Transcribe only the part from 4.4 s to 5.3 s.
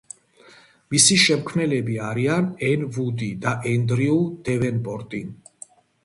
დევენპორტი.